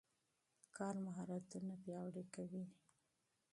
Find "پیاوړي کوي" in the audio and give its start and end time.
1.83-2.63